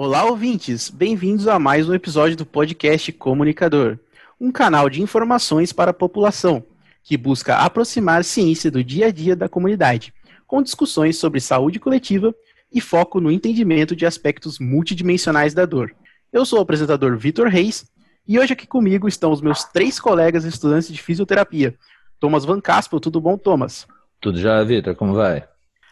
[0.00, 0.90] Olá, ouvintes!
[0.90, 3.98] Bem-vindos a mais um episódio do podcast Comunicador,
[4.40, 6.62] um canal de informações para a população
[7.02, 10.14] que busca aproximar a ciência do dia a dia da comunidade,
[10.46, 12.32] com discussões sobre saúde coletiva
[12.72, 15.92] e foco no entendimento de aspectos multidimensionais da dor.
[16.32, 17.90] Eu sou o apresentador Vitor Reis
[18.24, 21.74] e hoje aqui comigo estão os meus três colegas estudantes de fisioterapia.
[22.20, 23.84] Thomas Van Caspel, tudo bom, Thomas?
[24.20, 25.42] Tudo já, Vitor, como vai?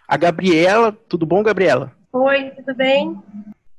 [0.07, 1.91] A Gabriela, tudo bom, Gabriela?
[2.13, 3.21] Oi, tudo bem?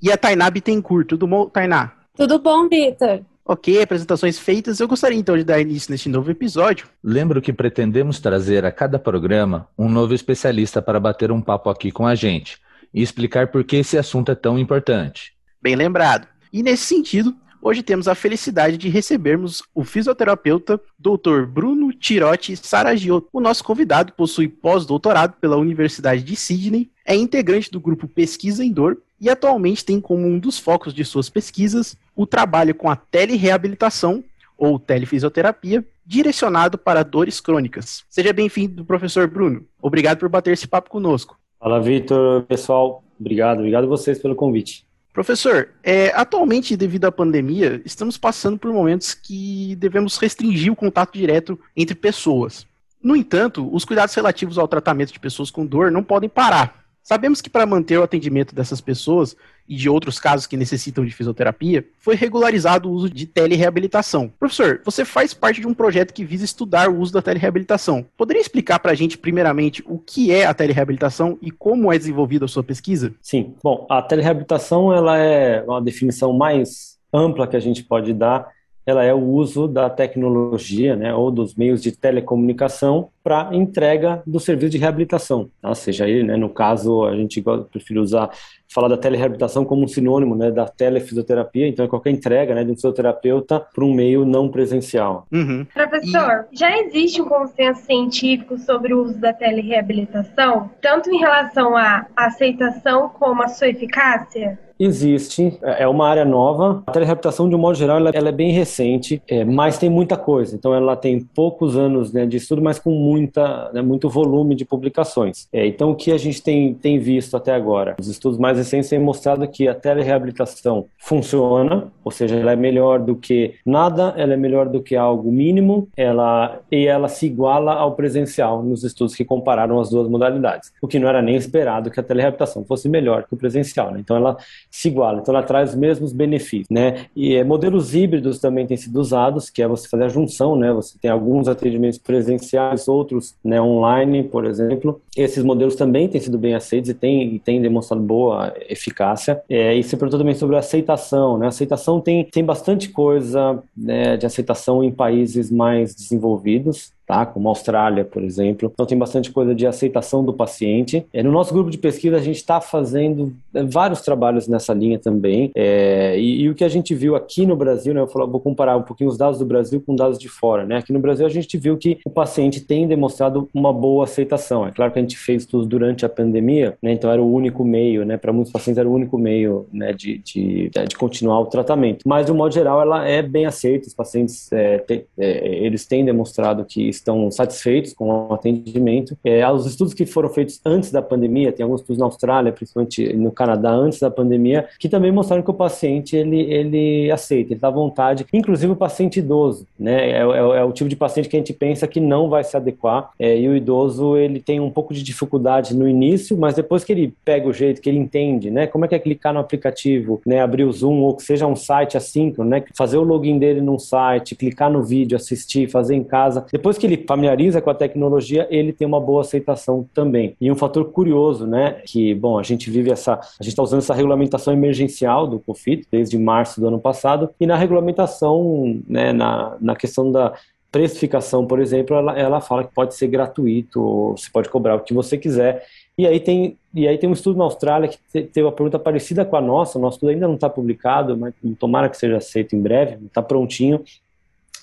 [0.01, 1.07] E a Tainá Bittencourt.
[1.07, 1.91] Tudo bom, Tainá?
[2.15, 3.21] Tudo bom, Vitor?
[3.43, 6.85] Ok, apresentações feitas, eu gostaria então de dar início neste novo episódio.
[7.01, 11.89] Lembro que pretendemos trazer a cada programa um novo especialista para bater um papo aqui
[11.89, 12.59] com a gente
[12.93, 15.33] e explicar por que esse assunto é tão importante.
[15.61, 16.27] Bem lembrado.
[16.51, 21.45] E nesse sentido, hoje temos a felicidade de recebermos o fisioterapeuta Dr.
[21.47, 23.29] Bruno Tirotti Saragiotto.
[23.31, 28.73] O nosso convidado possui pós-doutorado pela Universidade de Sydney, é integrante do grupo Pesquisa em
[28.73, 32.95] Dor e atualmente tem como um dos focos de suas pesquisas o trabalho com a
[32.95, 34.23] telereabilitação
[34.57, 38.03] ou telefisioterapia direcionado para dores crônicas.
[38.09, 39.65] Seja bem-vindo, professor Bruno.
[39.81, 41.37] Obrigado por bater esse papo conosco.
[41.59, 42.43] Fala, Vitor.
[42.43, 43.59] Pessoal, obrigado.
[43.59, 44.85] Obrigado a vocês pelo convite.
[45.11, 51.17] Professor, é, atualmente, devido à pandemia, estamos passando por momentos que devemos restringir o contato
[51.17, 52.67] direto entre pessoas.
[53.01, 56.86] No entanto, os cuidados relativos ao tratamento de pessoas com dor não podem parar.
[57.07, 59.33] Sabemos que para manter o atendimento dessas pessoas
[59.65, 64.27] e de outros casos que necessitam de fisioterapia, foi regularizado o uso de telereabilitação.
[64.37, 68.05] Professor, você faz parte de um projeto que visa estudar o uso da telereabilitação.
[68.17, 72.43] Poderia explicar para a gente, primeiramente, o que é a telereabilitação e como é desenvolvida
[72.43, 73.15] a sua pesquisa?
[73.21, 73.55] Sim.
[73.63, 78.49] Bom, a telereabilitação ela é uma definição mais ampla que a gente pode dar
[78.87, 84.39] ela é o uso da tecnologia, né, ou dos meios de telecomunicação para entrega do
[84.39, 85.75] serviço de reabilitação, tá?
[85.75, 88.29] seja ele, né, no caso, a gente prefere usar,
[88.73, 92.71] falar da telereabilitação como um sinônimo, né, da telefisioterapia, então é qualquer entrega, né, de
[92.71, 95.27] um fisioterapeuta para um meio não presencial.
[95.33, 95.67] Uhum.
[95.73, 96.57] Professor, e...
[96.57, 103.09] já existe um consenso científico sobre o uso da telereabilitação, tanto em relação à aceitação
[103.09, 104.57] como à sua eficácia?
[104.79, 106.83] Existe, é uma área nova.
[106.85, 110.15] A telereabilitação, de um modo geral, ela, ela é bem recente, é, mas tem muita
[110.15, 110.55] coisa.
[110.55, 114.65] Então, ela tem poucos anos né, de estudo, mas com muita, né, muito volume de
[114.65, 115.47] publicações.
[115.51, 117.95] É, então, o que a gente tem, tem visto até agora?
[117.99, 122.99] Os estudos mais recentes têm mostrado que a telereabilitação funciona, ou seja, ela é melhor
[122.99, 127.73] do que nada, ela é melhor do que algo mínimo, ela, e ela se iguala
[127.73, 130.71] ao presencial nos estudos que compararam as duas modalidades.
[130.81, 133.91] O que não era nem esperado que a telereabilitação fosse melhor que o presencial.
[133.91, 133.99] Né?
[133.99, 134.37] Então, ela
[134.69, 135.19] se iguala.
[135.19, 137.05] Então ela traz os mesmos benefícios, né?
[137.15, 140.71] E é, modelos híbridos também têm sido usados, que é você fazer a junção, né?
[140.73, 145.01] Você tem alguns atendimentos presenciais, outros né, online, por exemplo.
[145.15, 149.41] Esses modelos também têm sido bem aceitos e têm, e têm demonstrado boa eficácia.
[149.49, 151.47] É, e você perguntou também sobre aceitação, né?
[151.47, 157.25] Aceitação tem, tem bastante coisa né, de aceitação em países mais desenvolvidos tá?
[157.25, 158.69] como a Austrália, por exemplo.
[158.71, 161.05] Então tem bastante coisa de aceitação do paciente.
[161.13, 164.99] É, no nosso grupo de pesquisa a gente está fazendo é, vários trabalhos nessa linha
[164.99, 165.49] também.
[165.55, 168.39] É, e, e, o que a gente viu aqui no Brasil, né, eu vou, vou
[168.41, 170.65] comparar um pouquinho os dados do Brasil com dados de fora.
[170.65, 170.77] Né?
[170.77, 174.67] Aqui no Brasil a gente viu que o paciente tem demonstrado uma boa aceitação.
[174.67, 176.91] É claro que a gente fez tudo durante a pandemia, né?
[176.91, 178.17] então era o único meio, né?
[178.17, 179.93] para muitos pacientes era o único meio né?
[179.93, 182.03] de, de, de continuar o tratamento.
[182.05, 183.87] Mas de um modo geral ela é bem aceita.
[183.87, 189.17] Os pacientes é, te, é, eles têm demonstrado que estão satisfeitos com o atendimento.
[189.23, 193.13] É, os estudos que foram feitos antes da pandemia, tem alguns estudos na Austrália, principalmente
[193.13, 197.59] no Canadá, antes da pandemia, que também mostraram que o paciente ele, ele aceita, ele
[197.59, 200.11] dá vontade, inclusive o paciente idoso, né?
[200.11, 202.55] É, é, é, o tipo de paciente que a gente pensa que não vai se
[202.55, 203.11] adequar.
[203.19, 206.91] É, e o idoso ele tem um pouco de dificuldade no início, mas depois que
[206.91, 208.67] ele pega o jeito, que ele entende, né?
[208.67, 210.41] Como é que é clicar no aplicativo, né?
[210.41, 212.63] Abrir o Zoom ou que seja um site assíncrono, né?
[212.75, 216.45] Fazer o login dele num site, clicar no vídeo, assistir, fazer em casa.
[216.51, 220.35] Depois que ele familiariza com a tecnologia, ele tem uma boa aceitação também.
[220.39, 223.79] E um fator curioso, né, que, bom, a gente vive essa, a gente está usando
[223.79, 229.57] essa regulamentação emergencial do COFIT desde março do ano passado, e na regulamentação, né, na,
[229.59, 230.33] na questão da
[230.71, 234.93] precificação, por exemplo, ela, ela fala que pode ser gratuito, você pode cobrar o que
[234.93, 235.65] você quiser.
[235.97, 239.25] E aí tem, e aí tem um estudo na Austrália que teve uma pergunta parecida
[239.25, 242.55] com a nossa, o nosso estudo ainda não está publicado, mas tomara que seja aceito
[242.55, 243.83] em breve, está prontinho.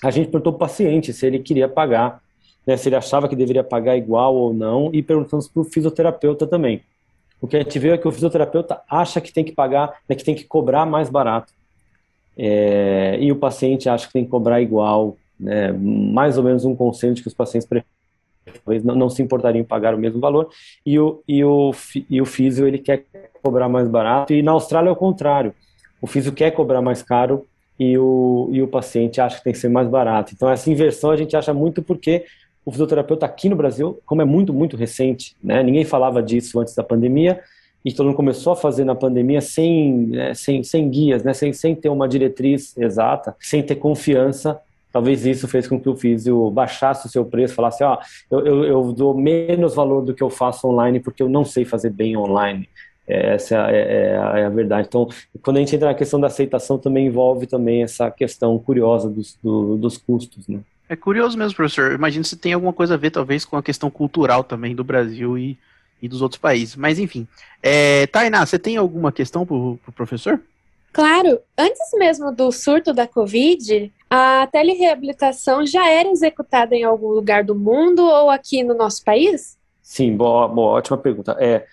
[0.03, 2.21] A gente perguntou para o paciente se ele queria pagar
[2.65, 6.47] né, se ele achava que deveria pagar igual ou não, e perguntamos para o fisioterapeuta
[6.47, 6.81] também.
[7.39, 10.15] O que a gente viu é que o fisioterapeuta acha que tem que pagar, né,
[10.15, 11.53] que tem que cobrar mais barato.
[12.37, 16.75] É, e o paciente acha que tem que cobrar igual, né, mais ou menos um
[16.75, 17.67] consenso que os pacientes
[18.63, 20.49] talvez não, não, se importariam em pagar o mesmo valor,
[20.85, 21.71] e o, e o,
[22.09, 23.05] e o físio ele quer
[23.43, 25.53] cobrar mais barato, e na Austrália é o contrário.
[26.01, 27.45] O físico quer cobrar mais caro
[27.79, 30.33] e o, e o paciente acha que tem que ser mais barato.
[30.33, 32.25] Então, essa inversão a gente acha muito porque
[32.65, 36.73] o fisioterapeuta aqui no Brasil, como é muito, muito recente, né, ninguém falava disso antes
[36.73, 37.39] da pandemia,
[37.83, 41.53] e todo mundo começou a fazer na pandemia sem, né, sem, sem guias, né, sem,
[41.53, 44.59] sem ter uma diretriz exata, sem ter confiança.
[44.91, 47.99] Talvez isso fez com que o físio baixasse o seu preço, falasse, ó,
[48.31, 51.45] oh, eu, eu, eu dou menos valor do que eu faço online porque eu não
[51.45, 52.67] sei fazer bem online.
[53.07, 54.87] É, essa é, é, é, a verdade.
[54.87, 55.07] Então,
[55.41, 59.37] quando a gente entra na questão da aceitação, também envolve também essa questão curiosa dos,
[59.43, 60.59] do, dos custos, né?
[60.87, 61.93] É curioso mesmo, professor.
[61.93, 65.37] Imagino se tem alguma coisa a ver, talvez, com a questão cultural também do Brasil
[65.37, 65.57] e,
[66.01, 66.75] e dos outros países.
[66.75, 67.27] Mas, enfim.
[67.61, 70.39] É, Tainá, você tem alguma questão para o pro professor?
[70.93, 71.39] Claro.
[71.57, 77.55] Antes mesmo do surto da Covid, a telereabilitação já era executada em algum lugar do
[77.55, 79.57] mundo ou aqui no nosso país?
[79.81, 81.35] Sim, boa, boa ótima pergunta.
[81.39, 81.65] É,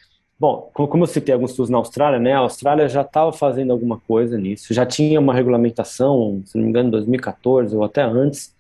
[0.42, 4.00] Bom, como eu citei alguns estudos na Austrália, né, a Austrália já estava fazendo alguma
[4.08, 8.52] coisa nisso, já tinha uma regulamentação, se não me engano, em 2014 ou até antes,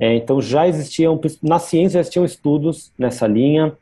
[0.00, 3.72] é, então já existiam, na ciência já existiam estudos nessa linha,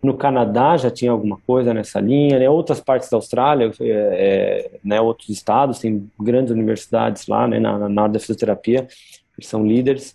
[0.00, 4.70] no Canadá já tinha alguma coisa nessa linha, né, outras partes da Austrália, é, é,
[4.84, 8.86] né, outros estados, tem grandes universidades lá, né, na, na área da fisioterapia,
[9.36, 10.14] que são líderes.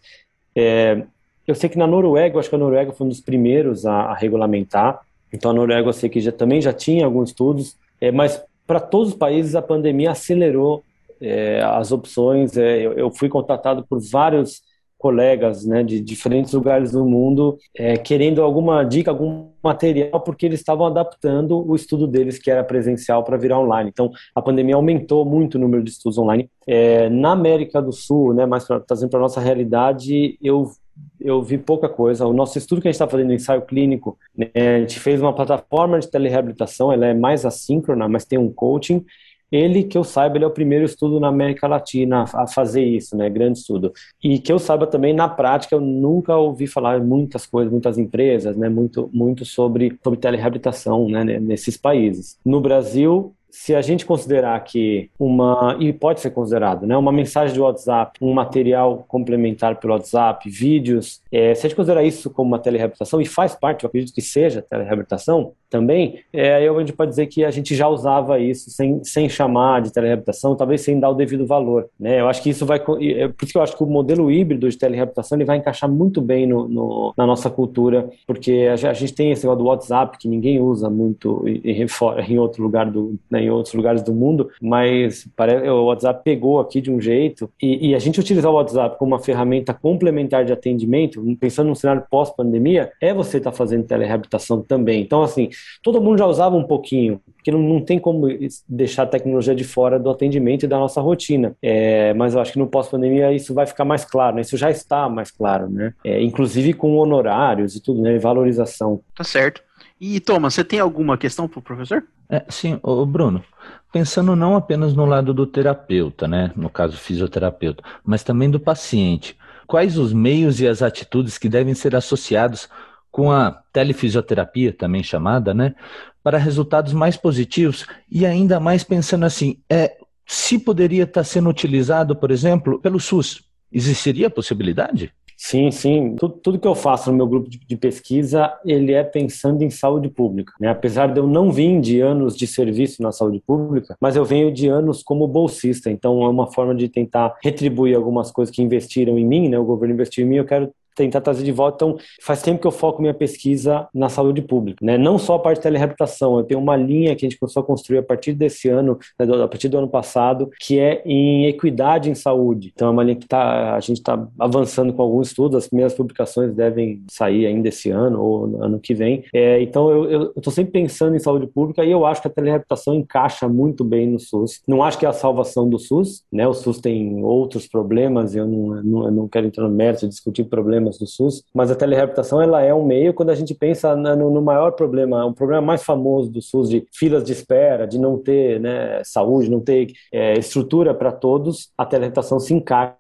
[0.55, 1.03] É,
[1.45, 4.03] eu sei que na Noruega, eu acho que a Noruega foi um dos primeiros a,
[4.03, 8.11] a regulamentar, então a Noruega eu sei que já, também já tinha alguns estudos, é,
[8.11, 10.83] mas para todos os países a pandemia acelerou
[11.21, 12.57] é, as opções.
[12.57, 14.61] É, eu, eu, fui contatado por vários
[14.97, 20.59] colegas né, de diferentes lugares do mundo é, querendo alguma dica, algum material, porque eles
[20.59, 23.89] estavam adaptando o estudo deles, que era presencial, para virar online.
[23.93, 26.49] Então, a pandemia aumentou muito o número de estudos online.
[26.65, 30.71] É, na América do Sul, né, mas trazendo para a nossa realidade, eu
[31.19, 32.25] eu vi pouca coisa.
[32.25, 35.33] O nosso estudo que a gente está fazendo, ensaio clínico, né, a gente fez uma
[35.33, 39.05] plataforma de telereabilitação, ela é mais assíncrona, mas tem um coaching.
[39.49, 43.15] Ele, que eu saiba, ele é o primeiro estudo na América Latina a fazer isso,
[43.15, 43.29] né?
[43.29, 43.93] Grande estudo.
[44.21, 48.57] E que eu saiba também, na prática, eu nunca ouvi falar muitas coisas, muitas empresas,
[48.57, 48.67] né?
[48.67, 51.23] Muito, muito sobre, sobre telereabilitação, né?
[51.23, 52.37] Nesses países.
[52.43, 57.53] No Brasil, se a gente considerar que uma, e pode ser considerado, né, uma mensagem
[57.53, 62.49] de WhatsApp, um material complementar pelo WhatsApp, vídeos, é, se a gente considerar isso como
[62.49, 66.93] uma telereabilitação, e faz parte, eu acredito que seja telereabilitação também, é, aí a gente
[66.93, 70.99] pode dizer que a gente já usava isso sem, sem chamar de telereabilitação, talvez sem
[70.99, 71.89] dar o devido valor.
[71.99, 72.21] Né?
[72.21, 72.77] Eu acho que isso vai.
[72.77, 75.89] É por isso que eu acho que o modelo híbrido de telereabilitação ele vai encaixar
[75.89, 79.69] muito bem no, no na nossa cultura, porque a, a, gente tem esse negócio do
[79.69, 81.85] WhatsApp que ninguém usa muito em,
[82.27, 83.15] em outro lugar do.
[83.29, 87.49] Né, em outros lugares do mundo, mas parece, o WhatsApp pegou aqui de um jeito
[87.61, 91.75] e, e a gente utilizar o WhatsApp como uma ferramenta complementar de atendimento, pensando num
[91.75, 95.01] cenário pós-pandemia, é você estar tá fazendo telereabilitação também.
[95.01, 95.49] Então, assim,
[95.81, 98.27] todo mundo já usava um pouquinho, porque não, não tem como
[98.67, 101.55] deixar a tecnologia de fora do atendimento e da nossa rotina.
[101.61, 104.41] É, mas eu acho que no pós-pandemia isso vai ficar mais claro, né?
[104.41, 105.93] Isso já está mais claro, né?
[106.03, 108.17] É, inclusive com honorários e tudo, né?
[108.17, 109.01] Valorização.
[109.15, 109.66] Tá certo.
[109.99, 112.03] E Thomas, você tem alguma questão para o professor?
[112.29, 113.43] É, sim, o Bruno,
[113.91, 119.37] pensando não apenas no lado do terapeuta, né, no caso fisioterapeuta, mas também do paciente,
[119.65, 122.69] quais os meios e as atitudes que devem ser associados
[123.09, 125.73] com a telefisioterapia, também chamada, né,
[126.21, 132.15] para resultados mais positivos e ainda mais pensando assim, é, se poderia estar sendo utilizado,
[132.15, 135.13] por exemplo, pelo SUS, existiria a possibilidade?
[135.39, 136.15] Sim, sim.
[136.15, 139.69] Tudo, tudo, que eu faço no meu grupo de, de, pesquisa, ele é pensando em
[139.69, 140.51] saúde pública.
[140.59, 140.67] Né?
[140.67, 144.51] Apesar de eu não vir de anos de serviço na saúde pública, mas eu venho
[144.51, 145.91] de anos como bolsista.
[145.91, 149.59] Então, é uma forma de tentar retribuir algumas coisas que investiram em mim, né?
[149.59, 151.75] O governo investiu em mim, eu quero tentar trazer de volta.
[151.85, 154.97] Então, faz tempo que eu foco minha pesquisa na saúde pública, né?
[154.97, 157.65] Não só a parte de telereabilitação, eu tenho uma linha que a gente começou a
[157.65, 162.09] construir a partir desse ano, né, a partir do ano passado, que é em equidade
[162.09, 162.71] em saúde.
[162.73, 165.93] Então, é uma linha que tá, a gente está avançando com alguns estudos, as primeiras
[165.93, 169.23] publicações devem sair ainda esse ano ou ano que vem.
[169.33, 172.95] É, então, eu estou sempre pensando em saúde pública e eu acho que a telereabilitação
[172.95, 174.61] encaixa muito bem no SUS.
[174.67, 176.47] Não acho que é a salvação do SUS, né?
[176.47, 180.09] O SUS tem outros problemas, eu não, não, eu não quero entrar no mérito de
[180.09, 183.53] discutir problemas problemas do SUS, mas a telereabilitação ela é um meio quando a gente
[183.53, 187.87] pensa no, no maior problema, o problema mais famoso do SUS de filas de espera,
[187.87, 192.95] de não ter né, saúde, não ter é, estrutura para todos, a telereabilitação se encaixa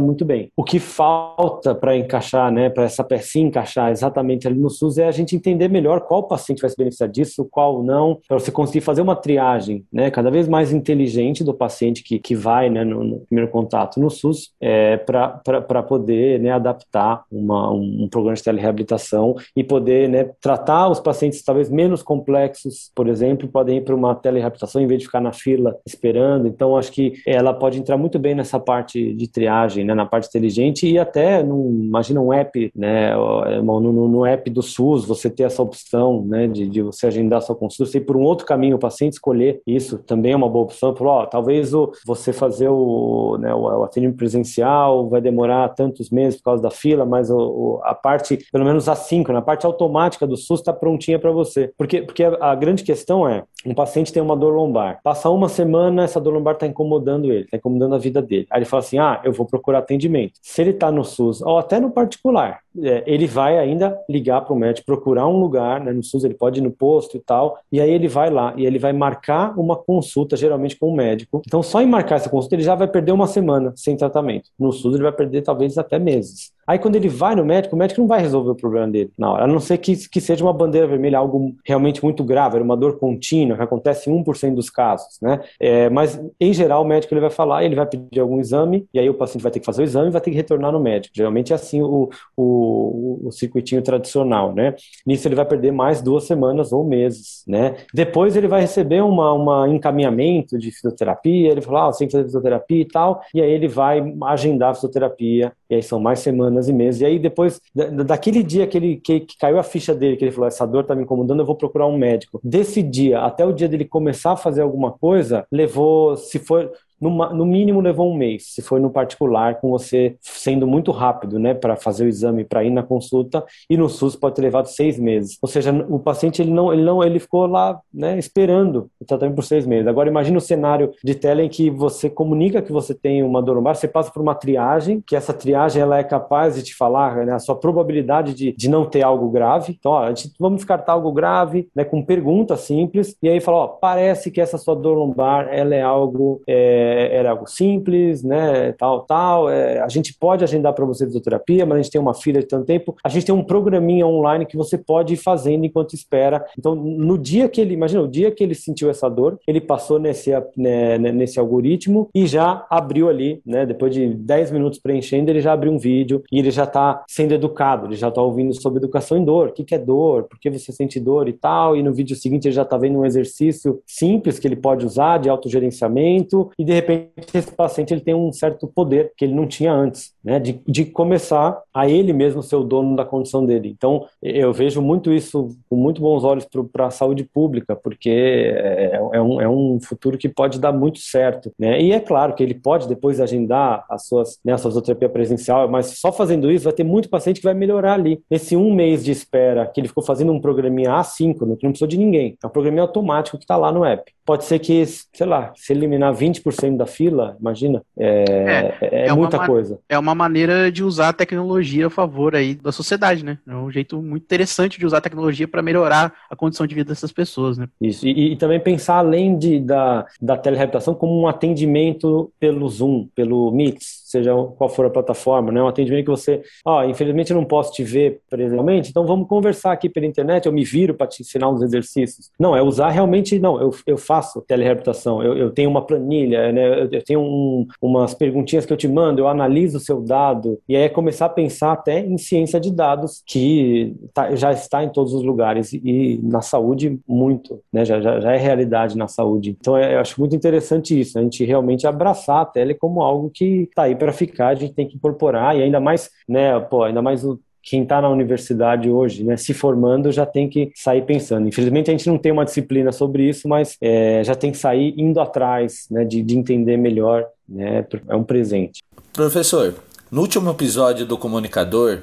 [0.00, 0.50] muito bem.
[0.56, 5.06] O que falta para encaixar, né, para essa pecinha encaixar exatamente ali no SUS é
[5.06, 8.80] a gente entender melhor qual paciente vai se beneficiar disso, qual não, para você conseguir
[8.80, 13.02] fazer uma triagem, né, cada vez mais inteligente do paciente que, que vai, né, no,
[13.04, 19.36] no primeiro contato no SUS, é, para poder, né, adaptar uma, um programa de telereabilitação
[19.56, 24.14] e poder né, tratar os pacientes talvez menos complexos, por exemplo, podem ir para uma
[24.14, 26.46] telereabilitação em vez de ficar na fila esperando.
[26.46, 30.28] Então, acho que ela pode entrar muito bem nessa parte de triagem, né, na parte
[30.28, 33.14] inteligente e até, num, imagina um app, né,
[33.62, 37.42] no, no, no, app do SUS, você ter essa opção né, de, de você agendar
[37.42, 40.64] sua consulta, ir por um outro caminho, o paciente escolher isso também é uma boa
[40.64, 40.94] opção.
[40.94, 46.38] Falou, ó, talvez o, você fazer o, né, o atendimento presencial vai demorar tantos meses
[46.38, 50.26] por causa da fila, mas o, o, a parte, pelo menos assíncrona, a parte automática
[50.26, 51.72] do SUS está prontinha para você.
[51.76, 55.48] Porque, porque a, a grande questão é, um paciente tem uma dor lombar, passa uma
[55.48, 58.46] semana, essa dor lombar está incomodando ele, está incomodando a vida dele.
[58.50, 60.34] Aí ele fala assim, ah, eu vou procurar atendimento.
[60.40, 64.54] Se ele está no SUS, ou até no particular, é, ele vai ainda ligar para
[64.54, 67.58] o médico, procurar um lugar, né, no SUS ele pode ir no posto e tal,
[67.70, 71.42] e aí ele vai lá e ele vai marcar uma consulta, geralmente com o médico.
[71.46, 74.50] Então, só em marcar essa consulta, ele já vai perder uma semana sem tratamento.
[74.58, 76.52] No SUS, ele vai perder talvez até meses.
[76.70, 79.32] Aí quando ele vai no médico, o médico não vai resolver o problema dele na
[79.32, 82.76] hora, a não ser que, que seja uma bandeira vermelha, algo realmente muito grave, uma
[82.76, 85.40] dor contínua, que acontece em 1% dos casos, né?
[85.58, 89.00] É, mas, em geral, o médico ele vai falar, ele vai pedir algum exame, e
[89.00, 90.78] aí o paciente vai ter que fazer o exame e vai ter que retornar no
[90.78, 91.12] médico.
[91.12, 94.76] Geralmente é assim o, o, o circuitinho tradicional, né?
[95.04, 97.78] Nisso ele vai perder mais duas semanas ou meses, né?
[97.92, 102.12] Depois ele vai receber uma, uma encaminhamento de fisioterapia, ele fala, ah, você tem que
[102.12, 106.18] fazer fisioterapia e tal, e aí ele vai agendar a fisioterapia, e aí são mais
[106.18, 107.00] semanas e meses.
[107.00, 107.60] E aí, depois,
[108.04, 110.84] daquele dia que, ele, que, que caiu a ficha dele, que ele falou: essa dor
[110.84, 112.40] tá me incomodando, eu vou procurar um médico.
[112.42, 117.10] Desse dia até o dia dele começar a fazer alguma coisa, levou, se for no,
[117.32, 121.54] no, mínimo levou um mês, se foi no particular, com você sendo muito rápido, né,
[121.54, 124.98] para fazer o exame, para ir na consulta, e no SUS pode ter levado seis
[124.98, 125.38] meses.
[125.40, 129.36] Ou seja, o paciente ele não, ele não, ele ficou lá, né, esperando o tratamento
[129.36, 129.86] por seis meses.
[129.86, 133.56] Agora imagine o cenário de tela em que você comunica que você tem uma dor
[133.56, 137.24] lombar, você passa por uma triagem, que essa triagem ela é capaz de te falar
[137.24, 139.76] né, a sua probabilidade de, de não ter algo grave.
[139.78, 144.30] Então, ó, vamos descartar algo grave, né, com perguntas simples, e aí fala, ó, parece
[144.30, 149.02] que essa sua dor lombar ela é algo é, é, era algo simples, né, tal,
[149.02, 149.48] tal.
[149.48, 152.46] É, a gente pode agendar para você fisioterapia, mas a gente tem uma fila de
[152.46, 152.96] tanto tempo.
[153.04, 156.44] A gente tem um programinha online que você pode ir fazendo enquanto espera.
[156.58, 159.98] Então, no dia que ele, imagina, o dia que ele sentiu essa dor, ele passou
[159.98, 165.30] nesse, né, né nesse algoritmo e já abriu ali, né, depois de 10 minutos preenchendo,
[165.30, 168.54] ele já abriu um vídeo e ele já está sendo educado, ele já está ouvindo
[168.60, 171.32] sobre educação em dor, o que, que é dor, por que você sente dor e
[171.32, 171.76] tal.
[171.76, 175.18] E no vídeo seguinte ele já está vendo um exercício simples que ele pode usar
[175.18, 179.46] de autogerenciamento e de repente esse paciente ele tem um certo poder que ele não
[179.46, 183.68] tinha antes, né, de, de começar a ele mesmo ser o dono da condição dele.
[183.76, 189.00] Então, eu vejo muito isso com muito bons olhos para a saúde pública, porque é,
[189.12, 192.42] é, um, é um futuro que pode dar muito certo, né, e é claro que
[192.42, 196.64] ele pode depois agendar as suas, né, a sua fisioterapia presencial, mas só fazendo isso
[196.64, 198.20] vai ter muito paciente que vai melhorar ali.
[198.30, 201.88] Nesse um mês de espera que ele ficou fazendo um programinha assíncrono, que não precisou
[201.88, 204.12] de ninguém, é um programinha automático que está lá no app.
[204.30, 209.12] Pode ser que, sei lá, se eliminar 20% da fila, imagina, é, é, é, é
[209.12, 209.80] muita coisa.
[209.88, 213.38] É uma maneira de usar a tecnologia a favor aí da sociedade, né?
[213.44, 216.90] É um jeito muito interessante de usar a tecnologia para melhorar a condição de vida
[216.90, 217.66] dessas pessoas, né?
[217.80, 223.08] Isso, e, e, também pensar além de, da, da telereabilitação como um atendimento pelo Zoom,
[223.16, 225.62] pelo Mix, seja qual for a plataforma, né?
[225.62, 229.28] Um atendimento que você, ó, oh, infelizmente eu não posso te ver presencialmente, então vamos
[229.28, 232.30] conversar aqui pela internet, eu me viro para te ensinar uns exercícios.
[232.38, 236.82] Não, é usar realmente, não, eu, eu faço telereabilitação, eu, eu tenho uma planilha, né?
[236.82, 240.76] Eu, tenho um, umas perguntinhas que eu te mando, eu analiso o seu dado, e
[240.76, 244.88] aí é começar a pensar até em ciência de dados, que tá, já está em
[244.88, 247.84] todos os lugares, e na saúde muito, né?
[247.84, 249.56] Já, já, já, é realidade na saúde.
[249.60, 253.30] Então é, eu acho muito interessante isso, a gente realmente abraçar a tele como algo
[253.30, 256.82] que está aí para ficar, a gente tem que incorporar, e ainda mais, né, pô,
[256.82, 261.02] ainda mais o quem está na universidade hoje, né, se formando, já tem que sair
[261.02, 261.46] pensando.
[261.46, 264.94] Infelizmente, a gente não tem uma disciplina sobre isso, mas é, já tem que sair
[264.96, 267.26] indo atrás né, de, de entender melhor.
[267.48, 268.82] Né, é um presente.
[269.12, 269.74] Professor,
[270.10, 271.98] no último episódio do Comunicador,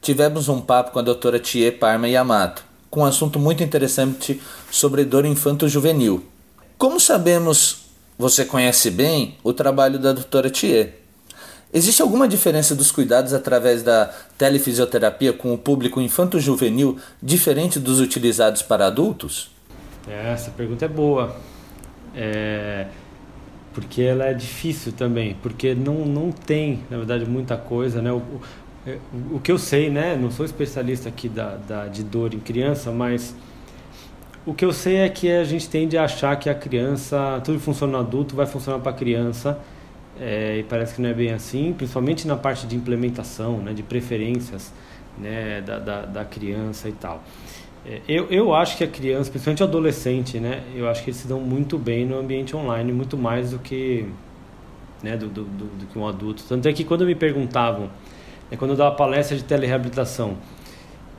[0.00, 5.04] tivemos um papo com a doutora Tie Parma Yamato, com um assunto muito interessante sobre
[5.04, 6.22] dor infanto-juvenil.
[6.78, 7.86] Como sabemos,
[8.18, 11.01] você conhece bem o trabalho da doutora Thier.
[11.74, 18.60] Existe alguma diferença dos cuidados através da telefisioterapia com o público infanto-juvenil diferente dos utilizados
[18.60, 19.50] para adultos?
[20.06, 21.34] É, essa pergunta é boa.
[22.14, 22.88] É,
[23.72, 28.12] porque ela é difícil também, porque não, não tem, na verdade, muita coisa, né?
[28.12, 28.40] O, o,
[28.86, 28.98] é,
[29.30, 30.14] o que eu sei, né?
[30.14, 33.34] Não sou especialista aqui da, da, de dor em criança, mas
[34.44, 37.58] o que eu sei é que a gente tende a achar que a criança, tudo
[37.58, 39.58] que funciona no adulto vai funcionar para a criança
[40.20, 43.82] é, e parece que não é bem assim, principalmente na parte de implementação, né, de
[43.82, 44.72] preferências
[45.18, 47.22] né, da, da, da criança e tal.
[47.84, 51.20] É, eu, eu acho que a criança, principalmente o adolescente, né, eu acho que eles
[51.20, 54.06] se dão muito bem no ambiente online, muito mais do que,
[55.02, 56.44] né, do, do, do, do que um adulto.
[56.48, 57.90] Tanto é que quando me perguntavam,
[58.50, 60.36] né, quando eu dava palestra de telereabilitação,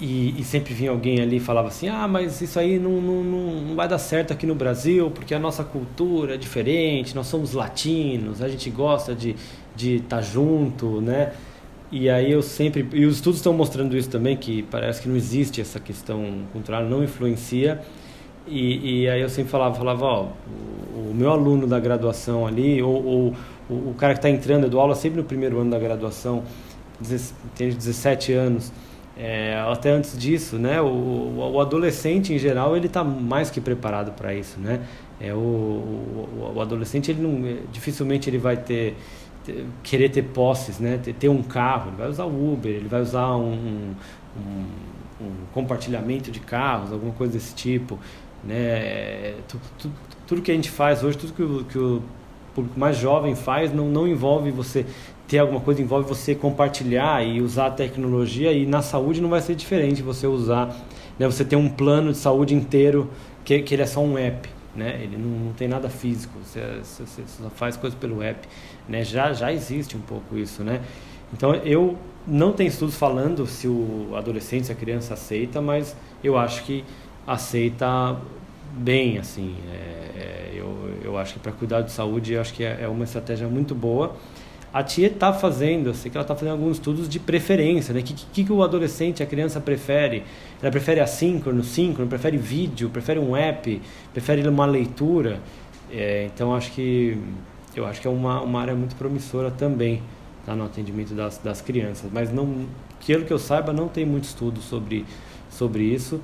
[0.04, 3.24] e, e, sempre vinha alguém ali e falava assim: ah, mas isso aí não, não,
[3.24, 7.54] não vai dar certo aqui no Brasil porque a nossa cultura é diferente, nós somos
[7.54, 9.40] latinos, a gente gosta de estar
[9.78, 11.32] de tá junto, né?
[11.90, 12.86] E aí eu sempre.
[12.92, 16.84] E os estudos estão mostrando isso também, que parece que não existe essa questão cultural,
[16.84, 17.80] não influencia.
[18.46, 20.28] E, e aí eu sempre falava, falava, ó,
[20.98, 23.36] o, meu aluno da graduação ali, ou, ou
[23.70, 26.44] o, cara que está entrando, eu dou aula sempre no primeiro ano da graduação,
[27.56, 28.70] tem 17 anos
[29.16, 34.12] é, até antes disso, né, o, o, adolescente em geral ele está mais que preparado
[34.14, 34.82] para isso, né?
[35.22, 38.96] É o, o, o, adolescente ele não, é, dificilmente ele vai ter,
[39.46, 41.00] ter, querer ter posses, né?
[41.02, 43.94] Ter, ter, um carro, ele vai usar o Uber, ele vai usar um,
[44.36, 44.66] um,
[45.22, 48.00] um compartilhamento de carros, alguma coisa desse tipo,
[48.44, 49.36] né?
[49.48, 49.94] Tudo,
[50.26, 52.02] tudo, que a gente faz hoje, tudo que o, que o
[52.56, 54.88] público mais jovem faz não, não envolve você
[55.34, 59.42] ter alguma coisa envolve você compartilhar e usar a tecnologia e na saúde não vai
[59.42, 60.68] ser diferente você usar,
[61.18, 63.10] né, você ter um plano de saúde inteiro
[63.44, 66.62] que, que ele é só um app, né, ele não, não tem nada físico, você,
[66.84, 68.48] você, só faz coisas pelo app,
[68.88, 70.82] né, já, já existe um pouco isso, né,
[71.34, 71.98] então eu
[72.28, 76.84] não tenho estudos falando se o adolescente, se a criança aceita, mas eu acho que
[77.26, 78.16] aceita
[78.72, 82.64] bem, assim, é, é, eu, eu acho que para cuidar de saúde, eu acho que
[82.64, 84.16] é, é uma estratégia muito boa,
[84.74, 88.00] a tia está fazendo, eu sei que ela está fazendo alguns estudos de preferência, né?
[88.00, 90.24] O que, que, que, o adolescente, a criança prefere?
[90.60, 93.80] Ela prefere assíncrono, síncrono, prefere vídeo, prefere um app,
[94.12, 95.40] prefere uma leitura?
[95.92, 97.16] É, então acho que
[97.76, 100.02] eu acho que é uma, uma área muito promissora também
[100.46, 102.10] tá, no atendimento das, das crianças.
[102.12, 102.66] Mas não,
[103.06, 105.06] pelo que eu saiba, não tem muito estudo sobre,
[105.50, 106.20] sobre isso.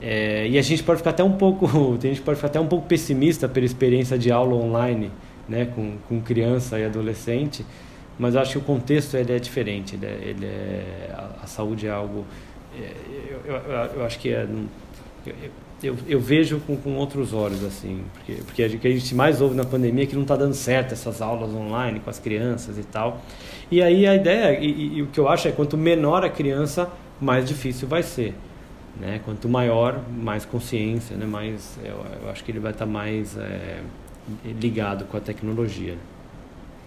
[0.00, 1.66] É, e a gente pode ficar até um pouco,
[1.96, 5.10] a gente pode ficar até um pouco pessimista pela experiência de aula online,
[5.48, 7.64] né, com, com criança e adolescente
[8.18, 9.96] mas acho que o contexto ele é diferente.
[9.96, 12.24] Ele é, ele é a, a, saúde é algo.
[12.78, 12.92] É,
[13.44, 14.46] eu, eu, eu, acho que é.
[15.82, 19.40] Eu, eu, vejo com, com outros olhos, assim, porque, porque o que a gente mais
[19.40, 22.78] ouve na pandemia é que não está dando certo essas aulas online com as crianças
[22.78, 23.20] e tal.
[23.70, 26.90] E aí a ideia, e, e o que eu acho é quanto menor a criança,
[27.20, 28.34] mais difícil vai ser.
[28.98, 29.20] Né?
[29.24, 31.26] Quanto maior, mais consciência, né?
[31.26, 33.80] mais, eu, eu acho que ele vai estar tá mais é,
[34.44, 35.96] ligado com a tecnologia.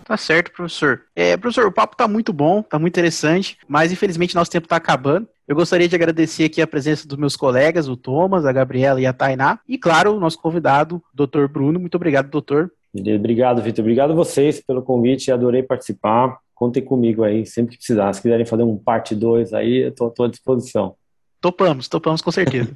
[0.08, 1.02] Tá certo, professor.
[1.14, 4.78] É, professor, o papo tá muito bom, tá muito interessante, mas infelizmente nosso tempo tá
[4.78, 5.28] acabando.
[5.46, 9.06] Eu gostaria de agradecer aqui a presença dos meus colegas, o Thomas, a Gabriela e
[9.06, 11.78] a Tainá, e claro, o nosso convidado, doutor Bruno.
[11.78, 12.72] Muito obrigado, doutor.
[12.96, 13.84] Obrigado, Vitor.
[13.84, 16.38] Obrigado a vocês pelo convite, adorei participar.
[16.56, 18.12] Contem comigo aí, sempre que precisar.
[18.14, 20.96] Se quiserem fazer um parte 2 aí, eu tô, tô à disposição.
[21.42, 22.74] Topamos, topamos com certeza.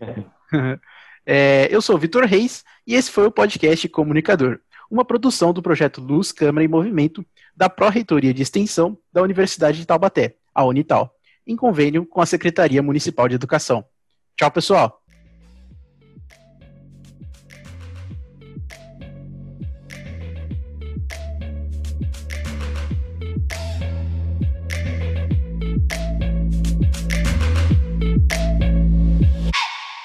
[1.26, 4.60] é, eu sou Vitor Reis e esse foi o podcast Comunicador
[4.92, 9.88] uma produção do projeto Luz, Câmara e Movimento da Pró-Reitoria de Extensão da Universidade de
[9.88, 11.16] Taubaté, a Unital,
[11.48, 13.86] em convênio com a Secretaria Municipal de Educação.
[14.36, 15.01] Tchau, pessoal!